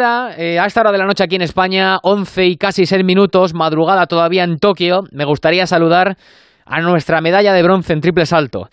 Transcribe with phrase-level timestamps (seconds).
[0.00, 3.52] Eh, a esta hora de la noche aquí en España, 11 y casi 6 minutos,
[3.52, 6.16] madrugada todavía en Tokio, me gustaría saludar
[6.64, 8.68] a nuestra medalla de bronce en triple salto.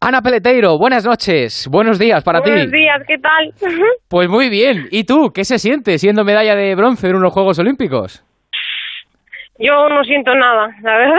[0.00, 2.50] Ana Peleteiro, buenas noches, buenos días para ti.
[2.50, 3.54] Buenos días, ¿qué tal?
[4.08, 4.88] Pues muy bien.
[4.90, 8.22] ¿Y tú, qué se siente siendo medalla de bronce en unos Juegos Olímpicos?
[9.58, 11.18] Yo no siento nada, la verdad.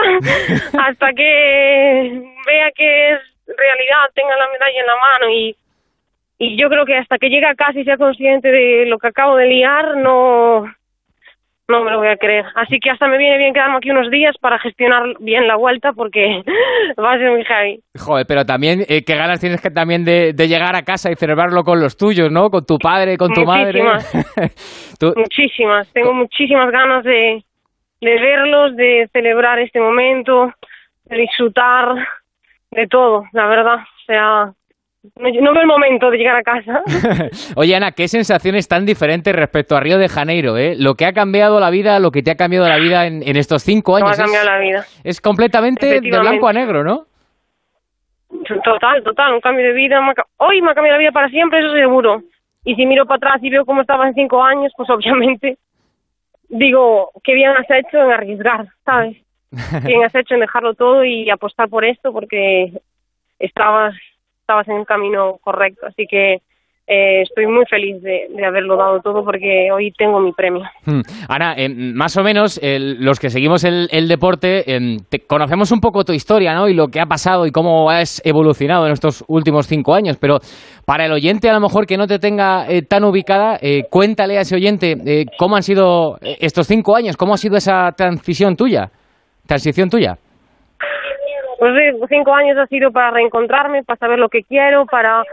[0.87, 5.55] Hasta que vea que es realidad, tenga la medalla en la mano y
[6.39, 9.07] y yo creo que hasta que llegue a casa y sea consciente de lo que
[9.07, 10.63] acabo de liar, no,
[11.67, 12.45] no me lo voy a creer.
[12.55, 15.91] Así que hasta me viene bien quedarme aquí unos días para gestionar bien la vuelta
[15.91, 16.41] porque
[16.97, 17.81] va a ser muy heavy.
[17.99, 21.65] Joder, pero también, eh, ¿qué ganas tienes que también de, llegar a casa y celebrarlo
[21.65, 22.49] con los tuyos, ¿no?
[22.49, 23.83] Con tu padre, con tu madre.
[25.17, 25.91] Muchísimas.
[25.91, 27.43] Tengo muchísimas ganas de,
[27.99, 30.53] de verlos, de celebrar este momento,
[31.03, 31.95] de disfrutar
[32.71, 33.75] de todo, la verdad.
[33.75, 34.53] O sea,
[35.15, 36.81] no, veo el momento de llegar a casa.
[37.55, 40.75] Oye, Ana, qué sensaciones tan diferentes respecto a Río de Janeiro, ¿eh?
[40.77, 43.63] Lo que ha cambiado la vida, lo que te ha cambiado la vida en, estos
[43.63, 44.19] cinco años.
[44.19, 44.83] ha cambiado la vida.
[45.03, 47.05] Es completamente de blanco a negro, ¿no?
[48.63, 49.99] Total, total, un cambio de vida.
[50.37, 52.23] Hoy me ha cambiado la vida para siempre, eso seguro.
[52.65, 55.57] Y si miro para atrás y veo cómo estaba en cinco años, pues obviamente
[56.49, 59.17] digo, qué bien has hecho en arriesgar, ¿sabes?
[59.85, 62.73] bien has hecho en dejarlo todo y apostar por esto porque
[63.39, 63.95] estabas
[64.49, 65.85] estabas en un camino correcto.
[65.85, 66.37] Así que
[66.91, 70.63] eh, estoy muy feliz de, haberlo dado todo porque hoy tengo mi premio.
[70.85, 71.01] Hmm.
[71.27, 76.13] Ana, eh, más o menos los que seguimos el, deporte eh, conocemos un poco tu
[76.13, 76.67] historia ¿no?
[76.67, 80.39] y lo que ha pasado y cómo has evolucionado en estos últimos cinco años, pero
[80.83, 83.59] para el oyente a lo mejor que no te tenga tan ubicada,
[83.91, 88.55] cuéntale a ese oyente cómo han sido estos cinco años, cómo ha sido esa transición
[88.55, 88.89] tuya,
[89.45, 90.17] transición tuya.
[91.59, 91.73] Pues
[92.07, 95.23] cinco años ha sido para reencontrarme, para saber lo que quiero, para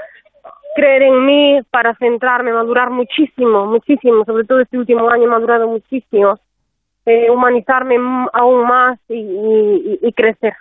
[0.74, 5.68] creer en mí, para centrarme, madurar muchísimo, muchísimo, sobre todo este último año he madurado
[5.68, 6.38] muchísimo,
[7.06, 7.96] eh, humanizarme
[8.32, 10.54] aún más y, y, crecer.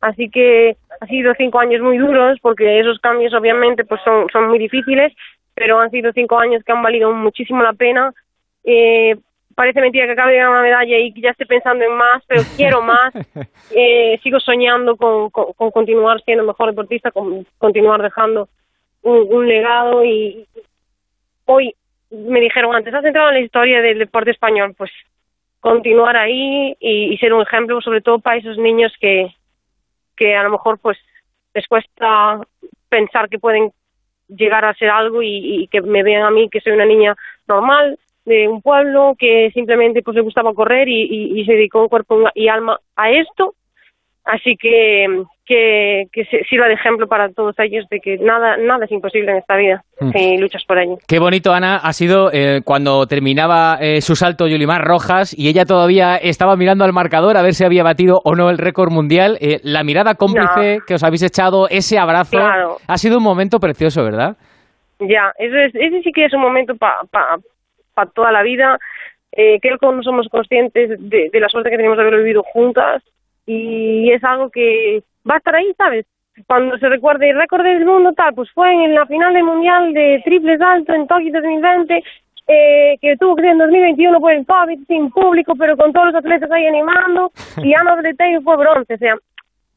[0.00, 4.48] Así que ha sido cinco años muy duros porque esos cambios obviamente pues son, son
[4.48, 5.12] muy difíciles,
[5.54, 8.12] pero han sido cinco años que han valido muchísimo la pena
[8.64, 9.16] eh,
[9.54, 12.22] parece mentira que acabe de ganar una medalla y que ya esté pensando en más,
[12.26, 13.14] pero quiero más.
[13.70, 18.48] Eh, sigo soñando con, con, continuar siendo mejor deportista, con continuar dejando
[19.02, 20.46] un, legado y
[21.46, 21.74] hoy
[22.10, 24.90] me dijeron antes, has entrado en la historia del deporte español, pues
[25.60, 29.34] continuar ahí y, ser un ejemplo sobre todo para esos niños que,
[30.16, 30.98] que a lo mejor pues
[31.54, 32.40] les cuesta
[32.88, 33.72] pensar que pueden
[34.28, 37.14] llegar a ser algo y, y que me vean a mí que soy una niña
[37.46, 42.24] normal de un pueblo que simplemente pues le gustaba correr y, y, se dedicó cuerpo
[42.34, 43.54] y alma a esto
[44.24, 45.06] así que
[45.46, 49.38] que, que sirva de ejemplo para todos ellos de que nada nada es imposible en
[49.38, 50.10] esta vida mm.
[50.10, 50.96] si luchas por ello.
[51.06, 55.66] Qué bonito, Ana, ha sido eh, cuando terminaba eh, su salto Yulimar Rojas y ella
[55.66, 59.36] todavía estaba mirando al marcador a ver si había batido o no el récord mundial.
[59.40, 62.38] Eh, la mirada cómplice que os habéis echado, ese abrazo,
[62.88, 64.36] ha sido un momento precioso, ¿verdad?
[65.00, 67.36] Ya, ese, ese sí que es un momento para
[67.94, 68.78] para toda la vida.
[69.32, 73.02] Eh, creo que no somos conscientes de, la suerte que tenemos de haber vivido juntas
[73.46, 76.06] y es algo que va a estar ahí, ¿sabes?
[76.46, 79.92] Cuando se recuerde el récord del mundo, tal, pues fue en la final del Mundial
[79.92, 82.02] de triple salto en Tokio 2020,
[82.46, 86.06] eh, que tuvo que ser en 2021 por el COVID, sin público, pero con todos
[86.06, 87.32] los atletas ahí animando,
[87.62, 89.16] y Ana Breteiro fue bronce, o sea,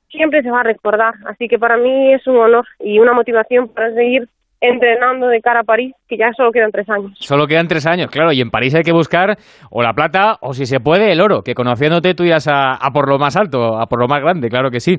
[0.09, 1.13] siempre se va a recordar.
[1.25, 4.28] Así que para mí es un honor y una motivación para seguir
[4.59, 7.12] entrenando de cara a París, que ya solo quedan tres años.
[7.19, 9.38] Solo quedan tres años, claro, y en París hay que buscar
[9.69, 12.91] o la plata o si se puede el oro, que conociéndote tú irás a, a
[12.91, 14.97] por lo más alto, a por lo más grande, claro que sí.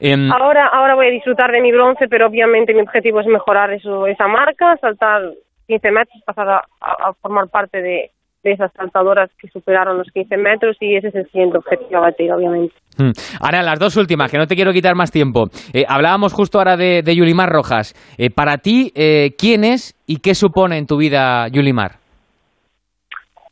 [0.00, 3.72] Em, ahora, ahora voy a disfrutar de mi bronce, pero obviamente mi objetivo es mejorar
[3.72, 5.22] eso, esa marca, saltar
[5.66, 8.10] 15 metros, pasar a formar parte de,
[8.42, 12.00] de esas saltadoras que superaron los 15 metros y ese es el siguiente objetivo a
[12.00, 12.74] batir, obviamente.
[12.96, 13.10] Hmm.
[13.40, 15.48] Ahora, las dos últimas, que no te quiero quitar más tiempo.
[15.72, 17.94] Eh, hablábamos justo ahora de, de Yulimar Rojas.
[18.18, 21.92] Eh, para ti, eh, ¿quién es y qué supone en tu vida Yulimar?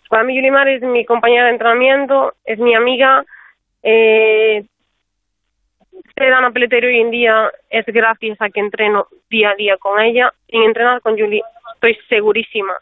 [0.09, 3.25] Para mí Yulimar es mi compañera de entrenamiento, es mi amiga.
[3.83, 4.65] Eh,
[6.17, 10.01] ser Ana Peleterio hoy en día es gracias a que entreno día a día con
[10.01, 10.33] ella.
[10.49, 11.43] En entrenar con Yuli
[11.75, 12.73] estoy segurísima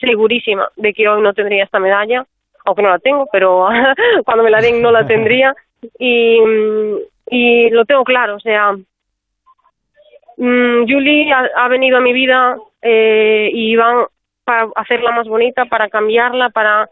[0.00, 2.26] segurísima de que hoy no tendría esta medalla,
[2.64, 3.68] aunque no la tengo, pero
[4.24, 5.54] cuando me la den no la tendría.
[5.98, 6.38] Y,
[7.30, 8.72] y lo tengo claro, o sea,
[10.36, 14.06] mmm, Julie ha, venido a mi vida eh, y van
[14.44, 16.88] para hacerla más bonita, para cambiarla, para,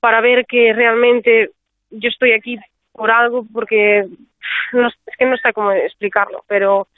[0.00, 1.50] para ver que realmente
[1.90, 2.58] yo estoy aquí
[2.92, 4.06] por algo, porque
[4.72, 6.88] no, es que no sé cómo explicarlo, pero,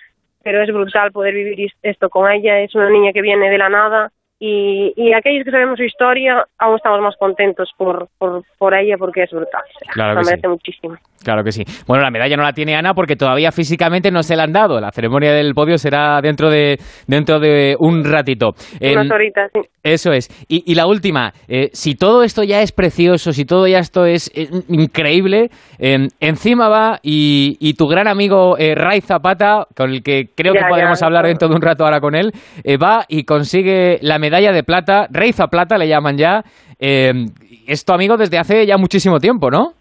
[0.42, 2.60] pero es brutal poder vivir esto con ella.
[2.60, 6.44] Es una niña que viene de la nada, y, y aquellos que sabemos su historia
[6.58, 9.62] aún estamos más contentos por, por, por ella porque es brutal.
[9.92, 10.48] Claro que merece sí.
[10.48, 10.94] muchísimo.
[11.24, 11.64] Claro que sí.
[11.88, 14.80] Bueno, la medalla no la tiene Ana porque todavía físicamente no se la han dado.
[14.80, 18.50] La ceremonia del podio será dentro de, dentro de un ratito.
[18.80, 19.60] Unas En- horitas, sí.
[19.82, 20.28] Eso es.
[20.48, 24.04] Y, y la última, eh, si todo esto ya es precioso, si todo ya esto
[24.04, 25.48] es eh, increíble,
[25.78, 30.52] eh, encima va y, y tu gran amigo eh, Ray Zapata, con el que creo
[30.54, 32.32] Ya, que ya, podemos hablar dentro de un rato ahora con él,
[32.64, 35.08] eh, va y consigue la medalla de plata.
[35.10, 36.44] Rey Zaplata le llaman ya.
[36.78, 37.26] Eh,
[37.66, 39.74] es tu amigo desde hace ya muchísimo tiempo, ¿no?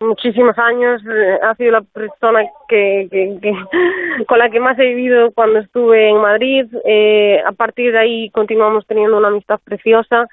[0.00, 1.02] muchísimos años.
[1.06, 3.52] eh, ha sido la persona que, que,
[4.26, 6.66] con la que más he vivido cuando estuve en Madrid.
[6.84, 10.26] Eh, a partir de ahí continuamos teniendo una amistad preciosa.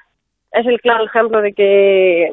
[0.51, 2.29] Es el claro ejemplo de que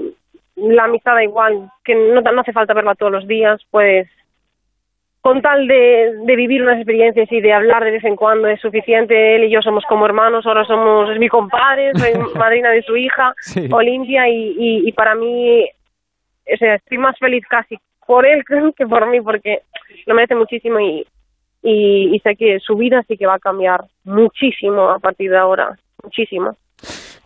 [0.57, 4.09] la amistad igual, que no, no hace falta verla todos los días, pues
[5.21, 8.61] con tal de, de vivir unas experiencias y de hablar de vez en cuando es
[8.61, 9.37] suficiente.
[9.37, 12.97] Él y yo somos como hermanos, ahora somos, es mi compadre, soy madrina de su
[12.97, 13.69] hija, Sí.
[13.71, 15.69] Olimpia, y, y, y para mí
[16.53, 18.43] o sea, estoy más feliz casi por él
[18.77, 19.63] que por mí porque
[20.07, 21.07] lo merece muchísimo y,
[21.63, 25.37] y, y sé que su vida sí que va a cambiar muchísimo a partir de
[25.39, 26.57] ahora, muchísimo.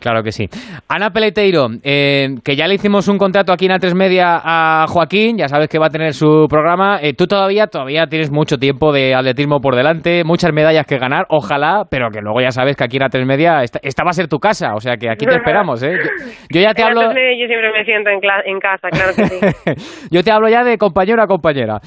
[0.02, 0.48] Claro que sí.
[0.88, 5.38] Ana Peleteiro, eh, que ya le hicimos un contrato aquí en A3 Media a Joaquín,
[5.38, 6.98] ya sabes que va a tener su programa.
[7.00, 11.26] Eh, tú todavía, todavía tienes mucho tiempo de atletismo por delante, muchas medallas que ganar,
[11.28, 14.14] ojalá, pero que luego ya sabes que aquí en A3 Media esta, esta va a
[14.14, 15.92] ser tu casa, o sea que aquí te esperamos, ¿eh?
[15.92, 16.10] Yo,
[16.50, 17.02] yo ya te En hablo...
[17.02, 20.08] Yo siempre me siento en, casa, claro que sí.
[20.10, 21.80] yo te hablo ya de compañero a compañera.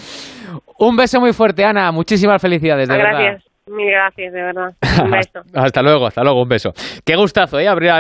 [0.78, 1.92] Un beso muy fuerte, Ana.
[1.92, 3.12] Muchísimas felicidades, de verdad.
[3.12, 4.74] gracias, mil gracias, de verdad.
[5.04, 5.42] Un beso.
[5.54, 6.74] Hasta luego, hasta luego, un beso.
[7.06, 7.68] Qué gustazo, ¿eh?
[7.68, 7.92] Abrir